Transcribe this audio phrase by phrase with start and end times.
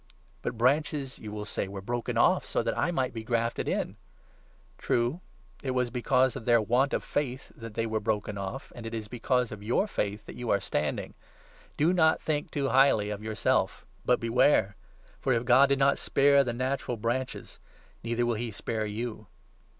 [0.41, 3.67] But branches, you will say, were broken off, so that I 19 might be grafted
[3.67, 3.97] in.
[4.79, 5.21] True;
[5.61, 7.03] it was because of their want of 20
[7.37, 10.49] faith that they were broken off, and it is because of your faith that you
[10.49, 11.13] are standing.
[11.77, 14.75] Do not think too highly of yourself, but beware.
[15.19, 17.59] For, if God did not spare the natural 21 branches,
[18.03, 19.27] neither will he spare you.